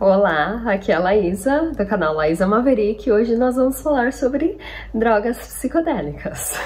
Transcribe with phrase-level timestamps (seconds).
[0.00, 4.56] Olá, aqui é a Laísa, do canal Laísa Maverick, e hoje nós vamos falar sobre
[4.94, 6.58] drogas psicodélicas.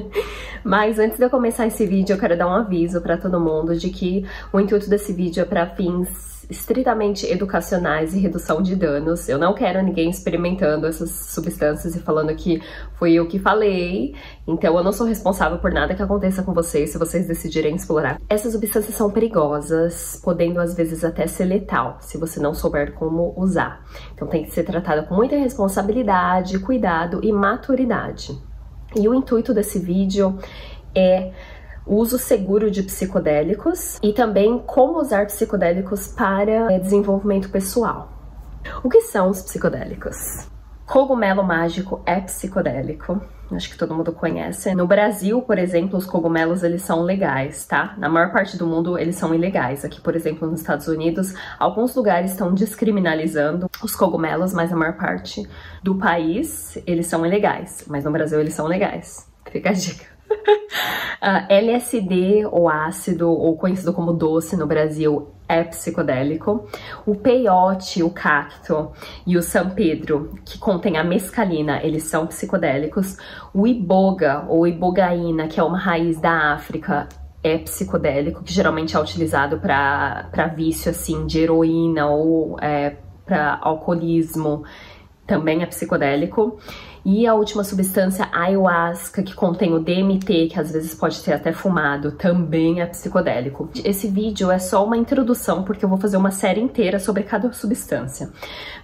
[0.62, 3.74] Mas antes de eu começar esse vídeo, eu quero dar um aviso para todo mundo
[3.74, 9.28] de que o intuito desse vídeo é para fins estritamente educacionais e redução de danos.
[9.28, 12.62] Eu não quero ninguém experimentando essas substâncias e falando que
[12.94, 14.14] foi eu que falei.
[14.46, 18.20] Então eu não sou responsável por nada que aconteça com vocês se vocês decidirem explorar.
[18.28, 23.34] Essas substâncias são perigosas, podendo às vezes até ser letal, se você não souber como
[23.36, 23.84] usar.
[24.14, 28.38] Então tem que ser tratada com muita responsabilidade, cuidado e maturidade.
[28.96, 30.38] E o intuito desse vídeo
[30.94, 31.32] é
[31.86, 38.12] uso seguro de psicodélicos e também como usar psicodélicos para é, desenvolvimento pessoal.
[38.82, 40.48] O que são os psicodélicos?
[40.86, 43.20] Cogumelo mágico é psicodélico,
[43.50, 44.74] acho que todo mundo conhece.
[44.74, 47.94] No Brasil, por exemplo, os cogumelos eles são legais, tá?
[47.96, 49.84] Na maior parte do mundo eles são ilegais.
[49.84, 54.96] Aqui, por exemplo, nos Estados Unidos, alguns lugares estão descriminalizando os cogumelos, mas a maior
[54.96, 55.48] parte
[55.82, 57.84] do país eles são ilegais.
[57.88, 59.26] Mas no Brasil eles são legais.
[59.50, 60.13] Fica a dica.
[61.22, 66.66] uh, LSD ou ácido, ou conhecido como doce no Brasil, é psicodélico.
[67.06, 68.92] O peiote, o cacto
[69.26, 73.16] e o San Pedro, que contém a mescalina, eles são psicodélicos.
[73.52, 77.08] O iboga ou ibogaína, que é uma raiz da África,
[77.42, 84.64] é psicodélico, que geralmente é utilizado para vício assim de heroína ou é, para alcoolismo,
[85.26, 86.58] também é psicodélico.
[87.04, 91.52] E a última substância, ayahuasca, que contém o DMT, que às vezes pode ser até
[91.52, 93.68] fumado, também é psicodélico.
[93.84, 97.52] Esse vídeo é só uma introdução, porque eu vou fazer uma série inteira sobre cada
[97.52, 98.30] substância.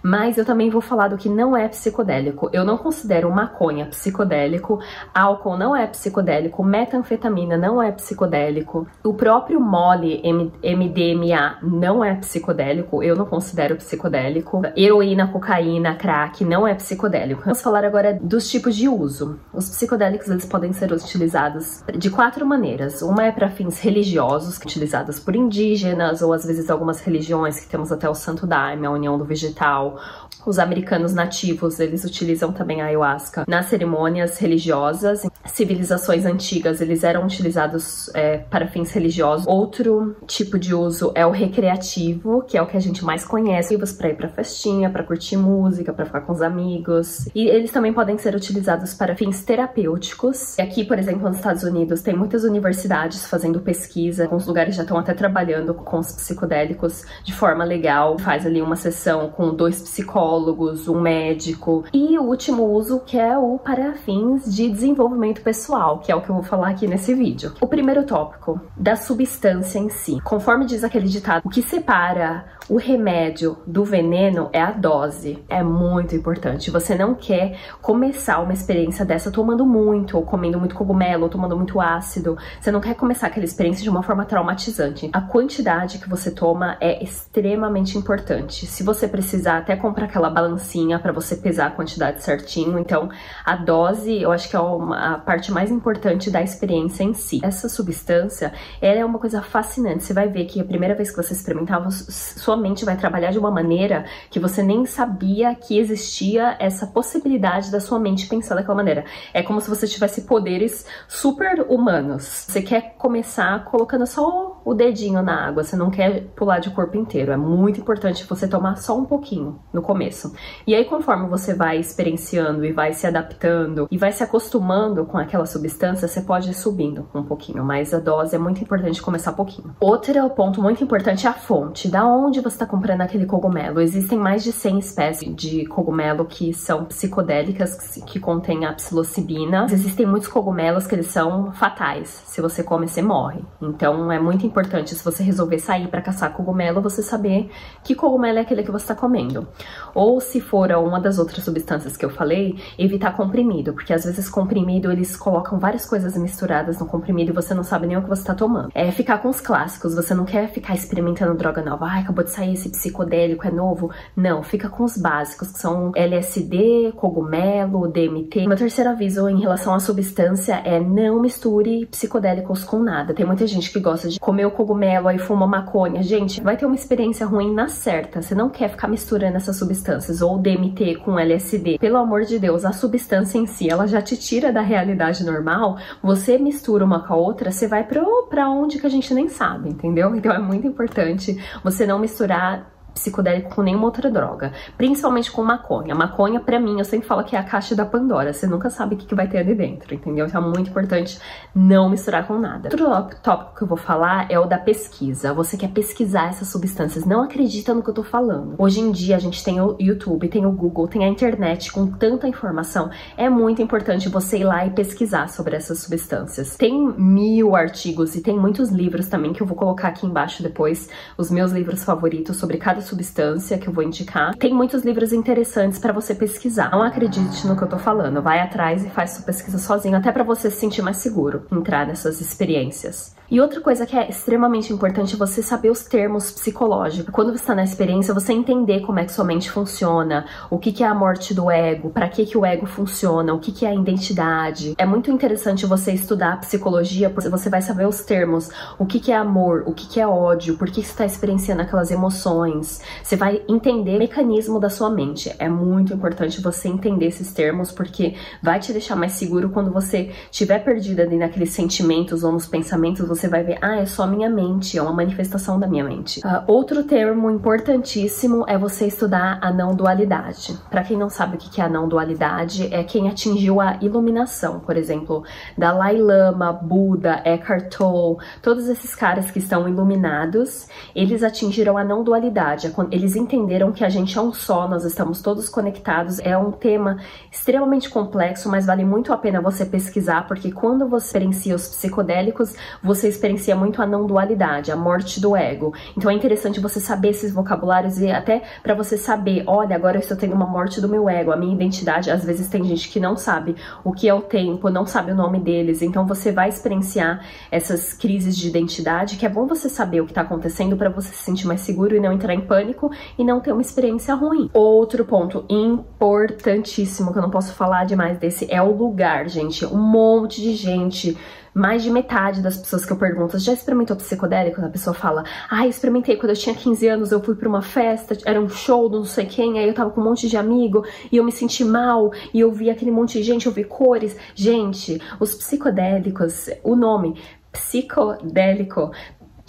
[0.03, 2.51] Mas eu também vou falar do que não é psicodélico.
[2.53, 4.81] Eu não considero maconha psicodélico,
[5.15, 10.23] álcool não é psicodélico, metanfetamina não é psicodélico, o próprio mole
[10.63, 17.43] MDMA não é psicodélico, eu não considero psicodélico, heroína, cocaína, crack não é psicodélico.
[17.43, 19.39] Vamos falar agora dos tipos de uso.
[19.53, 23.03] Os psicodélicos eles podem ser utilizados de quatro maneiras.
[23.03, 27.93] Uma é para fins religiosos, utilizados por indígenas ou às vezes algumas religiões que temos
[27.93, 30.01] até o Santo Daime, a União do Vegetal.
[30.47, 35.23] Os americanos nativos eles utilizam também a ayahuasca nas cerimônias religiosas.
[35.45, 39.47] Civilizações antigas eles eram utilizados é, para fins religiosos.
[39.47, 43.77] Outro tipo de uso é o recreativo, que é o que a gente mais conhece,
[43.97, 47.29] para ir para festinha, para curtir música, para ficar com os amigos.
[47.35, 50.57] E eles também podem ser utilizados para fins terapêuticos.
[50.59, 54.83] E aqui, por exemplo, nos Estados Unidos, tem muitas universidades fazendo pesquisa, alguns lugares já
[54.83, 59.83] estão até trabalhando com os psicodélicos de forma legal, faz ali uma sessão com dois
[59.83, 61.85] psicólogos, um médico.
[61.93, 66.21] E o último uso que é o para fins de desenvolvimento pessoal, que é o
[66.21, 67.53] que eu vou falar aqui nesse vídeo.
[67.61, 70.21] O primeiro tópico, da substância em si.
[70.23, 75.43] Conforme diz aquele ditado, o que separa o remédio do veneno é a dose.
[75.49, 76.71] É muito importante.
[76.71, 77.59] Você não quer
[77.91, 82.39] começar uma experiência dessa tomando muito, ou comendo muito cogumelo, ou tomando muito ácido.
[82.61, 85.11] Você não quer começar aquela experiência de uma forma traumatizante.
[85.13, 88.65] A quantidade que você toma é extremamente importante.
[88.65, 93.11] Se você precisar até comprar aquela balancinha para você pesar a quantidade certinho, então
[93.45, 97.41] a dose eu acho que é uma, a parte mais importante da experiência em si.
[97.43, 100.05] Essa substância, ela é uma coisa fascinante.
[100.05, 103.39] Você vai ver que a primeira vez que você experimentava, sua mente vai trabalhar de
[103.41, 108.75] uma maneira que você nem sabia que existia essa possibilidade da sua mente pensar daquela
[108.75, 109.05] maneira.
[109.33, 112.23] É como se você tivesse poderes super humanos.
[112.49, 116.97] Você quer começar colocando só o dedinho na água, você não quer pular de corpo
[116.97, 117.33] inteiro.
[117.33, 120.35] É muito importante você tomar só um pouquinho no começo.
[120.67, 125.19] E aí, conforme você vai experienciando e vai se adaptando e vai se acostumando com
[125.19, 129.33] aquela substância, você pode ir subindo um pouquinho, mas a dose é muito importante começar
[129.33, 129.75] pouquinho.
[129.81, 131.89] Outro ponto muito importante é a fonte.
[131.89, 133.81] Da onde você está comprando aquele cogumelo.
[133.81, 139.67] Existem mais de 100 espécies de cogumelo que são psicodélicas, que, que contêm a psilocibina.
[139.71, 142.09] Existem muitos cogumelos que eles são fatais.
[142.27, 143.41] Se você come, você morre.
[143.63, 147.51] Então é muito importante, se você resolver sair para caçar cogumelo, você saber
[147.83, 149.49] que cogumelo é aquele que você está comendo.
[149.95, 154.29] Ou se for uma das outras substâncias que eu falei, evitar comprimido, porque às vezes
[154.29, 158.09] comprimido eles colocam várias coisas misturadas no comprimido e você não sabe nem o que
[158.09, 158.71] você está tomando.
[158.75, 161.87] É ficar com os clássicos, você não quer ficar experimentando droga nova.
[161.87, 163.91] Ai, acabou de sair sair esse psicodélico, é novo.
[164.17, 167.50] Não, fica com os básicos, que são LSD, cogumelo,
[167.93, 168.47] DMT.
[168.47, 173.13] Meu terceiro aviso em relação à substância é não misture psicodélicos com nada.
[173.13, 176.03] Tem muita gente que gosta de comer o cogumelo, aí fuma maconha.
[176.03, 178.23] Gente, vai ter uma experiência ruim na certa.
[178.23, 181.79] Você não quer ficar misturando essas substâncias, ou DMT com LSD.
[181.79, 185.77] Pelo amor de Deus, a substância em si, ela já te tira da realidade normal.
[186.03, 189.29] Você mistura uma com a outra, você vai pro, pra onde que a gente nem
[189.29, 190.15] sabe, entendeu?
[190.15, 195.95] Então é muito importante você não misturar psicodélico com nenhuma outra droga, principalmente com maconha.
[195.95, 198.95] Maconha, para mim, eu sempre falo que é a caixa da Pandora, você nunca sabe
[198.95, 200.27] o que, que vai ter ali dentro, entendeu?
[200.27, 201.19] Então é muito importante
[201.55, 202.69] não misturar com nada.
[202.71, 205.33] Outro tópico que eu vou falar é o da pesquisa.
[205.35, 208.55] Você quer pesquisar essas substâncias, não acredita no que eu tô falando.
[208.59, 211.87] Hoje em dia a gente tem o YouTube, tem o Google, tem a internet com
[211.87, 216.57] tanta informação, é muito importante você ir lá e pesquisar sobre essas substâncias.
[216.57, 220.89] Tem mil artigos e tem muitos livros também que eu vou colocar aqui embaixo depois,
[221.17, 224.35] os meus livros favoritos sobre cada substância que eu vou indicar.
[224.37, 226.71] Tem muitos livros interessantes para você pesquisar.
[226.71, 230.11] Não acredite no que eu tô falando, vai atrás e faz sua pesquisa sozinho, até
[230.13, 233.15] para você se sentir mais seguro entrar nessas experiências.
[233.31, 237.15] E outra coisa que é extremamente importante é você saber os termos psicológicos.
[237.15, 240.73] Quando você está na experiência, você entender como é que sua mente funciona, o que,
[240.73, 243.65] que é a morte do ego, para que, que o ego funciona, o que, que
[243.65, 244.75] é a identidade.
[244.77, 249.13] É muito interessante você estudar psicologia, porque você vai saber os termos, o que, que
[249.13, 252.81] é amor, o que, que é ódio, por que, você está experienciando aquelas emoções.
[253.01, 255.33] Você vai entender o mecanismo da sua mente.
[255.39, 260.11] É muito importante você entender esses termos, porque vai te deixar mais seguro quando você
[260.33, 264.29] estiver perdida ali naqueles sentimentos ou nos pensamentos, você vai ver, ah, é só minha
[264.29, 266.21] mente, é uma manifestação da minha mente.
[266.21, 270.59] Uh, outro termo importantíssimo é você estudar a não dualidade.
[270.71, 274.61] Para quem não sabe o que é a não dualidade, é quem atingiu a iluminação,
[274.61, 275.23] por exemplo,
[275.57, 282.03] Dalai Lama, Buda, Eckhart Tolle, todos esses caras que estão iluminados, eles atingiram a não
[282.03, 282.67] dualidade.
[282.67, 286.19] É eles entenderam que a gente é um só, nós estamos todos conectados.
[286.21, 286.99] É um tema
[287.31, 292.55] extremamente complexo, mas vale muito a pena você pesquisar, porque quando você experiencia os psicodélicos,
[292.83, 295.75] você experiencia muito a não dualidade, a morte do ego.
[295.97, 300.01] Então é interessante você saber esses vocabulários e até para você saber, olha, agora eu
[300.01, 302.11] estou tendo uma morte do meu ego, a minha identidade.
[302.11, 305.15] Às vezes tem gente que não sabe o que é o tempo, não sabe o
[305.15, 305.83] nome deles.
[305.83, 310.13] Então você vai experienciar essas crises de identidade, que é bom você saber o que
[310.13, 313.41] está acontecendo para você se sentir mais seguro e não entrar em pânico e não
[313.41, 314.51] ter uma experiência ruim.
[314.53, 319.65] Outro ponto importantíssimo que eu não posso falar demais desse é o lugar, gente.
[319.67, 321.17] Um monte de gente
[321.55, 324.61] mais de metade das pessoas que eu pergunto, já experimentou psicodélico?
[324.61, 328.17] A pessoa fala, ah, experimentei quando eu tinha 15 anos, eu fui para uma festa,
[328.25, 330.85] era um show do não sei quem, aí eu tava com um monte de amigo
[331.11, 334.17] e eu me senti mal e eu vi aquele monte de gente, eu vi cores.
[334.35, 337.21] Gente, os psicodélicos, o nome
[337.53, 338.93] psicodélico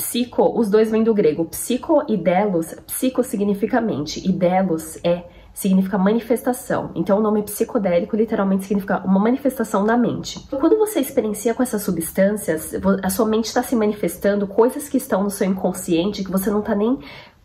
[0.01, 1.45] Psico, os dois vêm do grego.
[1.45, 6.91] Psico e delos, psico significa mente e delos é significa manifestação.
[6.95, 10.39] Então, o nome psicodélico literalmente significa uma manifestação da mente.
[10.49, 15.23] Quando você experiencia com essas substâncias, a sua mente está se manifestando coisas que estão
[15.23, 16.99] no seu inconsciente que você não está nem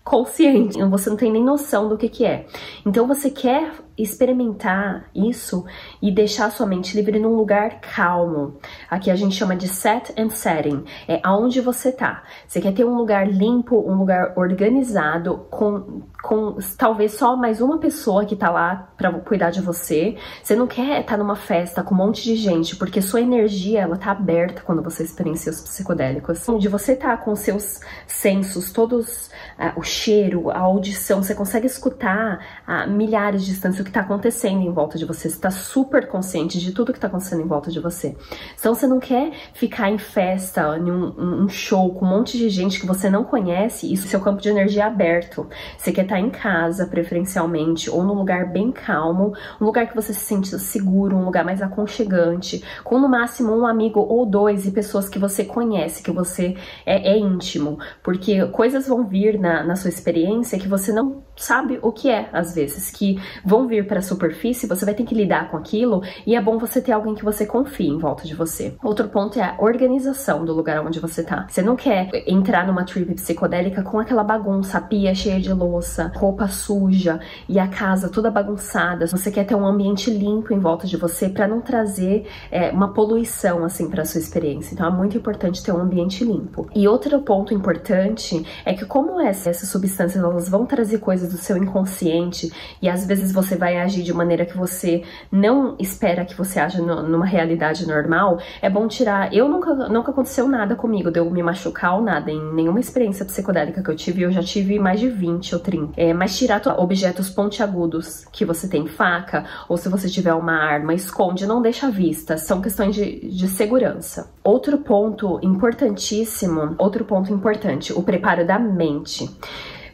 [0.07, 2.47] consciente, você não tem nem noção do que que é.
[2.87, 5.65] Então você quer experimentar isso
[6.03, 8.57] e deixar sua mente livre num lugar calmo.
[8.91, 12.23] Aqui a gente chama de set and setting, é aonde você tá.
[12.47, 17.79] Você quer ter um lugar limpo, um lugar organizado com com talvez só mais uma
[17.79, 20.17] pessoa que tá lá para cuidar de você.
[20.43, 23.83] Você não quer estar tá numa festa com um monte de gente, porque sua energia
[23.83, 26.49] ela tá aberta quando você experiencia os psicodélicos.
[26.49, 32.41] Onde você tá com seus sensos todos, uh, o cheiro, a audição, você consegue escutar
[32.67, 35.17] a milhares de distância que está acontecendo em volta de você.
[35.17, 38.15] Você está super consciente de tudo que está acontecendo em volta de você.
[38.59, 42.49] Então você não quer ficar em festa, em um, um show com um monte de
[42.51, 45.49] gente que você não conhece e seu campo de energia é aberto.
[45.79, 49.95] Você quer estar tá em casa, preferencialmente, ou num lugar bem calmo, um lugar que
[49.95, 54.67] você se sente seguro, um lugar mais aconchegante, com no máximo um amigo ou dois
[54.67, 57.79] e pessoas que você conhece, que você é, é íntimo.
[58.03, 62.29] Porque coisas vão vir na, na sua experiência que você não sabe o que é,
[62.33, 66.03] às vezes, que vão vir para a superfície, você vai ter que lidar com aquilo
[66.27, 68.77] e é bom você ter alguém que você confie em volta de você.
[68.83, 71.47] Outro ponto é a organização do lugar onde você tá.
[71.49, 76.13] Você não quer entrar numa trip psicodélica com aquela bagunça, a pia cheia de louça,
[76.15, 79.07] roupa suja e a casa toda bagunçada.
[79.07, 82.93] Você quer ter um ambiente limpo em volta de você para não trazer é, uma
[82.93, 84.75] poluição assim para sua experiência.
[84.75, 86.69] Então é muito importante ter um ambiente limpo.
[86.75, 91.57] E outro ponto importante é que como essas substâncias elas vão trazer coisas do seu
[91.57, 96.61] inconsciente e às vezes você vai agir de maneira que você não espera que você
[96.61, 99.33] haja numa realidade normal, é bom tirar.
[99.33, 103.25] Eu nunca, nunca aconteceu nada comigo de eu me machucar ou nada, em nenhuma experiência
[103.25, 105.93] psicodélica que eu tive, eu já tive mais de 20 ou 30.
[105.97, 110.95] É, mas tirar objetos pontiagudos que você tem faca, ou se você tiver uma arma,
[110.95, 114.31] esconde, não deixa à vista, são questões de, de segurança.
[114.43, 119.29] Outro ponto importantíssimo, outro ponto importante, o preparo da mente.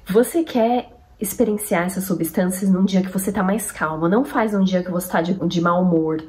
[0.07, 0.91] Você quer
[1.23, 4.09] experienciar essas substâncias num dia que você tá mais calmo.
[4.09, 6.21] Não faz num dia que você tá de, de mau humor.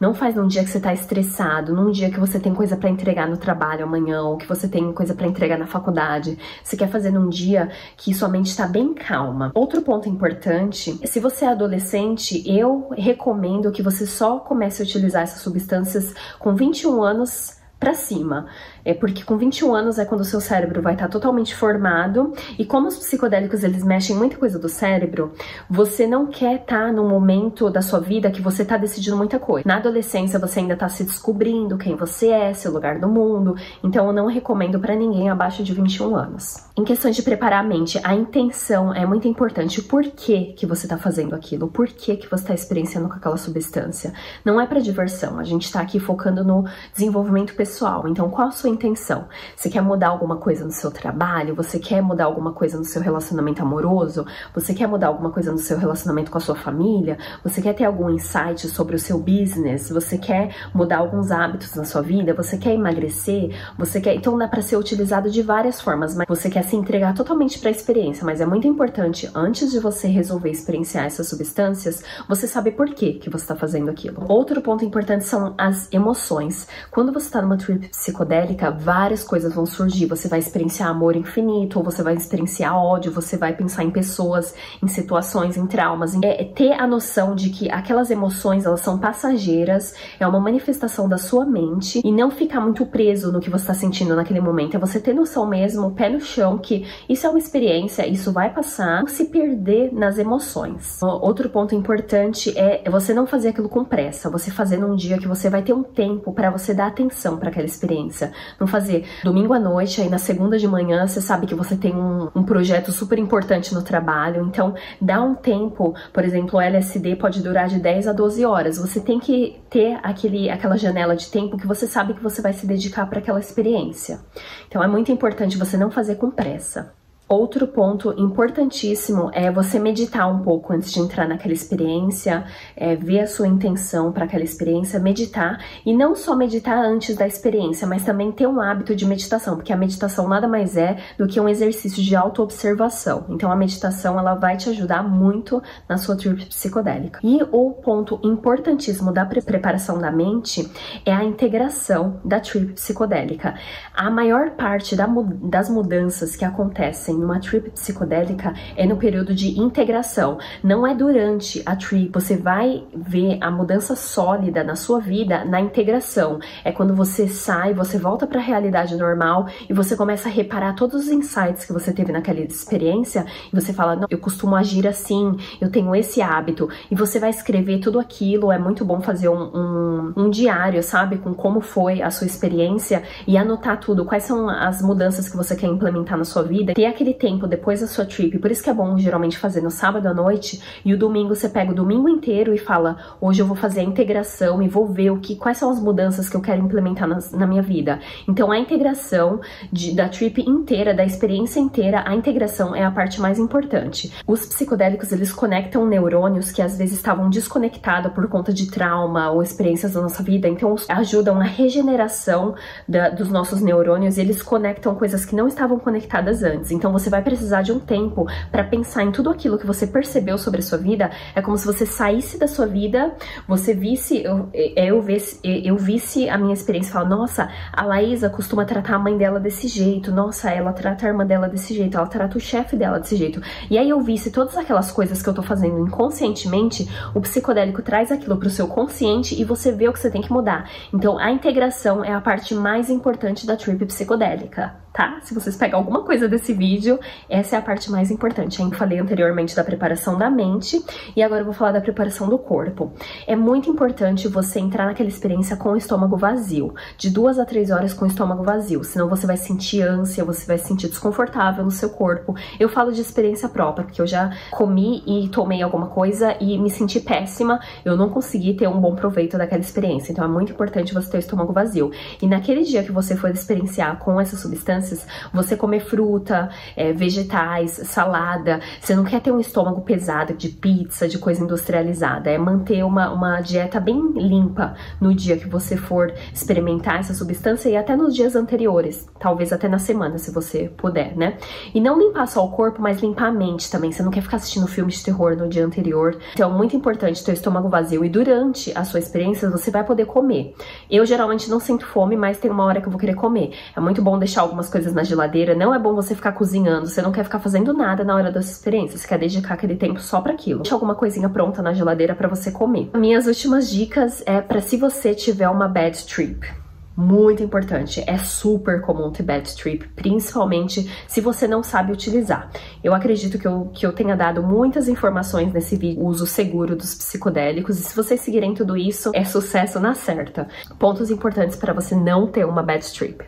[0.00, 2.88] Não faz num dia que você tá estressado, num dia que você tem coisa para
[2.88, 6.38] entregar no trabalho amanhã, ou que você tem coisa para entregar na faculdade.
[6.62, 9.50] Você quer fazer num dia que sua mente tá bem calma.
[9.52, 15.24] Outro ponto importante, se você é adolescente, eu recomendo que você só comece a utilizar
[15.24, 18.46] essas substâncias com 21 anos para cima.
[18.86, 22.64] É porque com 21 anos é quando o seu cérebro vai estar totalmente formado e
[22.64, 25.32] como os psicodélicos eles mexem muita coisa do cérebro,
[25.68, 29.66] você não quer estar no momento da sua vida que você está decidindo muita coisa.
[29.66, 34.06] Na adolescência você ainda está se descobrindo quem você é, seu lugar no mundo, então
[34.06, 36.64] eu não recomendo para ninguém abaixo de 21 anos.
[36.76, 39.80] Em questões de preparar a mente, a intenção é muito importante.
[39.80, 43.36] O porquê que você está fazendo aquilo, o porquê que você está experienciando com aquela
[43.36, 44.12] substância.
[44.44, 48.06] Não é para diversão, a gente está aqui focando no desenvolvimento pessoal.
[48.06, 49.26] Então, qual a sua intenção?
[49.56, 51.54] Você quer mudar alguma coisa no seu trabalho?
[51.56, 54.24] Você quer mudar alguma coisa no seu relacionamento amoroso?
[54.54, 57.18] Você quer mudar alguma coisa no seu relacionamento com a sua família?
[57.42, 59.90] Você quer ter algum insight sobre o seu business?
[59.90, 62.34] Você quer mudar alguns hábitos na sua vida?
[62.34, 63.56] Você quer emagrecer?
[63.78, 64.14] Você quer.
[64.14, 67.70] Então dá para ser utilizado de várias formas, mas você quer se entregar totalmente para
[67.70, 68.24] a experiência.
[68.24, 73.14] Mas é muito importante, antes de você resolver experienciar essas substâncias, você saber por que
[73.14, 74.24] que você está fazendo aquilo.
[74.28, 76.68] Outro ponto importante são as emoções.
[76.90, 80.06] Quando você está numa trip psicodélica, várias coisas vão surgir.
[80.06, 84.54] Você vai experienciar amor infinito, ou você vai experienciar ódio, você vai pensar em pessoas,
[84.82, 86.14] em situações, em traumas.
[86.22, 91.18] É ter a noção de que aquelas emoções, elas são passageiras, é uma manifestação da
[91.18, 94.76] sua mente e não ficar muito preso no que você está sentindo naquele momento.
[94.76, 98.52] É você ter noção mesmo, pé no chão, que isso é uma experiência, isso vai
[98.52, 101.00] passar, não se perder nas emoções.
[101.02, 105.28] Outro ponto importante é você não fazer aquilo com pressa, você fazer num dia que
[105.28, 108.32] você vai ter um tempo para você dar atenção para aquela experiência.
[108.58, 111.94] Não fazer domingo à noite, aí na segunda de manhã você sabe que você tem
[111.94, 117.16] um, um projeto super importante no trabalho, então dá um tempo, por exemplo, o LSD
[117.16, 118.78] pode durar de 10 a 12 horas.
[118.78, 122.52] Você tem que ter aquele, aquela janela de tempo que você sabe que você vai
[122.52, 124.20] se dedicar para aquela experiência.
[124.68, 126.94] Então é muito importante você não fazer com pressa.
[127.28, 132.44] Outro ponto importantíssimo é você meditar um pouco antes de entrar naquela experiência,
[132.76, 137.26] é, ver a sua intenção para aquela experiência, meditar e não só meditar antes da
[137.26, 141.26] experiência, mas também ter um hábito de meditação, porque a meditação nada mais é do
[141.26, 143.26] que um exercício de autoobservação.
[143.30, 147.18] Então a meditação ela vai te ajudar muito na sua trip psicodélica.
[147.24, 150.70] E o ponto importantíssimo da pre preparação da mente
[151.04, 153.56] é a integração da trip psicodélica.
[153.92, 155.08] A maior parte da,
[155.42, 160.94] das mudanças que acontecem em uma trip psicodélica é no período de integração, não é
[160.94, 162.10] durante a trip.
[162.12, 166.38] Você vai ver a mudança sólida na sua vida na integração.
[166.64, 170.74] É quando você sai, você volta para a realidade normal e você começa a reparar
[170.74, 174.86] todos os insights que você teve naquela experiência e você fala: Não, eu costumo agir
[174.86, 176.68] assim, eu tenho esse hábito.
[176.90, 178.52] E você vai escrever tudo aquilo.
[178.52, 183.02] É muito bom fazer um, um, um diário, sabe, com como foi a sua experiência
[183.26, 186.74] e anotar tudo, quais são as mudanças que você quer implementar na sua vida.
[186.74, 189.60] Ter aquele aquele tempo depois da sua trip, por isso que é bom geralmente fazer
[189.60, 193.40] no sábado à noite e o domingo você pega o domingo inteiro e fala: hoje
[193.40, 196.36] eu vou fazer a integração e vou ver o que, quais são as mudanças que
[196.36, 198.00] eu quero implementar na, na minha vida.
[198.28, 199.40] Então a integração
[199.72, 204.12] de, da trip inteira, da experiência inteira, a integração é a parte mais importante.
[204.26, 209.42] Os psicodélicos eles conectam neurônios que às vezes estavam desconectados por conta de trauma ou
[209.42, 212.54] experiências da nossa vida, então ajudam na regeneração
[212.88, 216.70] da, dos nossos neurônios e eles conectam coisas que não estavam conectadas antes.
[216.70, 220.38] Então você vai precisar de um tempo para pensar em tudo aquilo que você percebeu
[220.38, 221.10] sobre a sua vida.
[221.34, 223.14] É como se você saísse da sua vida,
[223.46, 228.30] você visse, eu, eu, visse, eu visse a minha experiência e falar, nossa, a Laísa
[228.30, 231.96] costuma tratar a mãe dela desse jeito, nossa, ela trata a irmã dela desse jeito,
[231.96, 233.40] ela trata o chefe dela desse jeito.
[233.70, 238.10] E aí eu visse todas aquelas coisas que eu tô fazendo inconscientemente, o psicodélico traz
[238.10, 240.70] aquilo pro seu consciente e você vê o que você tem que mudar.
[240.92, 245.18] Então a integração é a parte mais importante da trip psicodélica tá?
[245.22, 246.98] Se vocês pegar alguma coisa desse vídeo,
[247.28, 248.62] essa é a parte mais importante.
[248.62, 250.82] Eu falei anteriormente da preparação da mente
[251.14, 252.90] e agora eu vou falar da preparação do corpo.
[253.26, 257.70] É muito importante você entrar naquela experiência com o estômago vazio, de duas a três
[257.70, 261.62] horas com o estômago vazio, senão você vai sentir ânsia, você vai se sentir desconfortável
[261.62, 262.34] no seu corpo.
[262.58, 266.70] Eu falo de experiência própria, porque eu já comi e tomei alguma coisa e me
[266.70, 270.10] senti péssima, eu não consegui ter um bom proveito daquela experiência.
[270.10, 271.90] Então é muito importante você ter o estômago vazio.
[272.22, 274.85] E naquele dia que você for experienciar com essa substância,
[275.32, 281.08] você comer fruta, é, vegetais, salada, você não quer ter um estômago pesado de pizza,
[281.08, 286.12] de coisa industrializada, é manter uma, uma dieta bem limpa no dia que você for
[286.32, 291.16] experimentar essa substância e até nos dias anteriores, talvez até na semana, se você puder,
[291.16, 291.38] né?
[291.74, 294.36] E não limpar só o corpo, mas limpar a mente também, você não quer ficar
[294.36, 296.16] assistindo filme de terror no dia anterior.
[296.34, 300.06] Então, muito importante ter o estômago vazio e durante a sua experiência você vai poder
[300.06, 300.54] comer.
[300.90, 303.52] Eu geralmente não sinto fome, mas tem uma hora que eu vou querer comer.
[303.74, 307.00] É muito bom deixar algumas coisas na geladeira, não é bom você ficar cozinhando, você
[307.00, 310.00] não quer ficar fazendo nada na hora da sua experiência, você quer dedicar aquele tempo
[310.00, 310.62] só para aquilo.
[310.62, 312.90] Deixa alguma coisinha pronta na geladeira para você comer.
[312.94, 316.46] Minhas últimas dicas é para se você tiver uma bad trip
[316.96, 318.02] muito importante.
[318.06, 322.50] É super comum ter bad trip, principalmente se você não sabe utilizar.
[322.82, 326.94] Eu acredito que eu, que eu tenha dado muitas informações nesse vídeo, uso seguro dos
[326.94, 330.48] psicodélicos, e se vocês seguirem tudo isso, é sucesso na certa.
[330.78, 333.24] Pontos importantes para você não ter uma bad trip.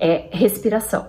[0.00, 1.06] É respiração.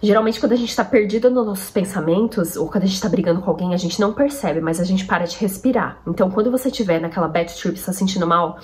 [0.00, 3.40] Geralmente, quando a gente tá perdido nos nossos pensamentos, ou quando a gente tá brigando
[3.40, 6.00] com alguém, a gente não percebe, mas a gente para de respirar.
[6.06, 8.58] Então, quando você tiver naquela bad trip, está sentindo mal,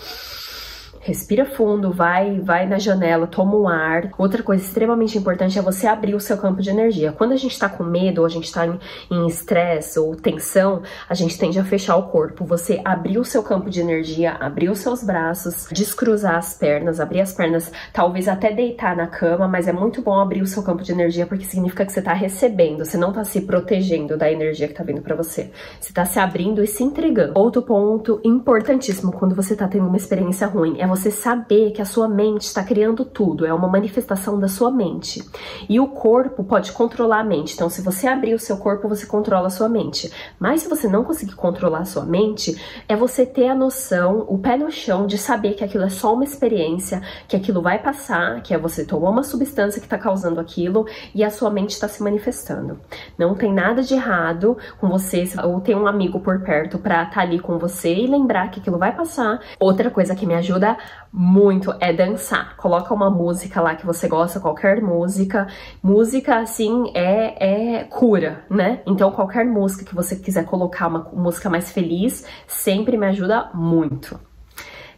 [1.04, 4.10] respira fundo, vai, vai na janela, toma um ar.
[4.16, 7.12] Outra coisa extremamente importante é você abrir o seu campo de energia.
[7.12, 8.66] Quando a gente tá com medo, ou a gente tá
[9.10, 12.46] em estresse ou tensão, a gente tende a fechar o corpo.
[12.46, 17.20] Você abrir o seu campo de energia, abrir os seus braços, descruzar as pernas, abrir
[17.20, 20.82] as pernas, talvez até deitar na cama, mas é muito bom abrir o seu campo
[20.82, 24.68] de energia porque significa que você tá recebendo, você não tá se protegendo da energia
[24.68, 25.50] que tá vindo para você.
[25.78, 27.38] Você tá se abrindo e se entregando.
[27.38, 31.84] Outro ponto importantíssimo quando você tá tendo uma experiência ruim é você saber que a
[31.84, 35.24] sua mente está criando tudo, é uma manifestação da sua mente.
[35.68, 37.54] E o corpo pode controlar a mente.
[37.54, 40.12] Então, se você abrir o seu corpo, você controla a sua mente.
[40.38, 42.56] Mas se você não conseguir controlar a sua mente,
[42.88, 46.14] é você ter a noção, o pé no chão de saber que aquilo é só
[46.14, 50.40] uma experiência, que aquilo vai passar, que é você tomar uma substância que está causando
[50.40, 52.78] aquilo e a sua mente está se manifestando.
[53.18, 57.14] Não tem nada de errado com você ou ter um amigo por perto para estar
[57.14, 59.40] tá ali com você e lembrar que aquilo vai passar.
[59.58, 60.76] Outra coisa que me ajuda
[61.12, 62.56] muito é dançar.
[62.56, 65.46] Coloca uma música lá que você gosta, qualquer música.
[65.82, 68.82] Música, assim, é, é cura, né?
[68.86, 74.18] Então, qualquer música que você quiser colocar, uma música mais feliz, sempre me ajuda muito.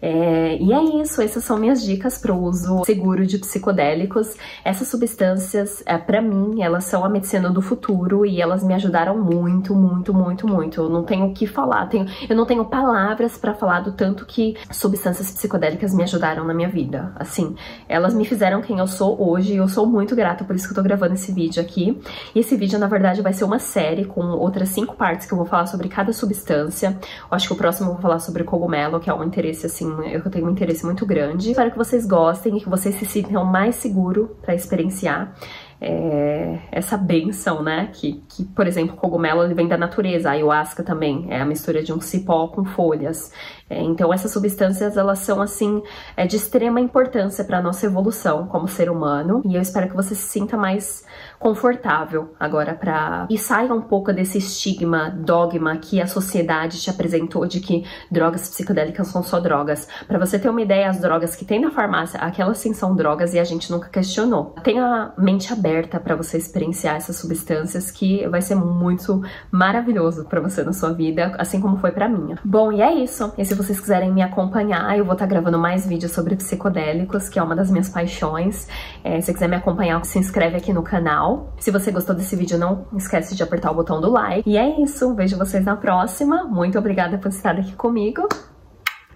[0.00, 4.36] É, e é isso, essas são minhas dicas para o uso seguro de psicodélicos.
[4.64, 9.18] Essas substâncias, é, para mim, elas são a medicina do futuro e elas me ajudaram
[9.18, 10.80] muito, muito, muito, muito.
[10.82, 14.24] Eu não tenho o que falar, tenho, eu não tenho palavras para falar do tanto
[14.24, 17.12] que substâncias psicodélicas me ajudaram na minha vida.
[17.16, 17.54] Assim,
[17.88, 20.72] elas me fizeram quem eu sou hoje e eu sou muito grata por isso que
[20.72, 22.00] eu tô gravando esse vídeo aqui.
[22.34, 25.38] E esse vídeo, na verdade, vai ser uma série com outras cinco partes que eu
[25.38, 26.98] vou falar sobre cada substância.
[27.00, 29.85] Eu acho que o próximo eu vou falar sobre cogumelo, que é um interesse, assim,
[30.10, 31.50] eu tenho um interesse muito grande.
[31.50, 35.34] Espero que vocês gostem e que vocês se sintam mais seguro para experienciar
[35.80, 37.90] é, essa benção, né?
[37.92, 41.82] Que, que, por exemplo, cogumelo ele vem da natureza, a ayahuasca também é a mistura
[41.82, 43.32] de um cipó com folhas.
[43.68, 45.82] É, então, essas substâncias elas são assim
[46.16, 49.42] é, de extrema importância para nossa evolução como ser humano.
[49.44, 51.04] E eu espero que você se sinta mais
[51.38, 57.46] confortável agora para e saia um pouco desse estigma, dogma que a sociedade te apresentou
[57.46, 59.88] de que drogas psicodélicas são só drogas.
[60.06, 63.34] Para você ter uma ideia, as drogas que tem na farmácia, aquelas sim são drogas
[63.34, 64.54] e a gente nunca questionou.
[64.62, 70.40] Tenha a mente aberta para você experienciar essas substâncias que vai ser muito maravilhoso para
[70.40, 72.38] você na sua vida, assim como foi para minha.
[72.44, 73.32] Bom, e é isso.
[73.36, 77.28] E se vocês quiserem me acompanhar, eu vou estar tá gravando mais vídeos sobre psicodélicos,
[77.28, 78.68] que é uma das minhas paixões.
[79.04, 82.36] É, se você quiser me acompanhar, se inscreve aqui no canal Se você gostou desse
[82.36, 84.48] vídeo, não esquece de apertar o botão do like.
[84.48, 86.44] E é isso, vejo vocês na próxima.
[86.44, 88.28] Muito obrigada por estar aqui comigo.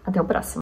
[0.04, 0.58] Até o próximo.